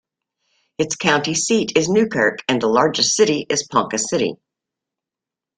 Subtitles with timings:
[0.79, 4.33] Its county seat is Newkirk, and the largest city is Ponca City.